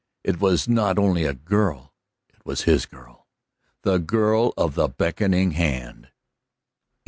[0.23, 1.93] It was not only a girl;
[2.29, 3.27] it was his girl,
[3.83, 6.07] the girl of the beckoning hand.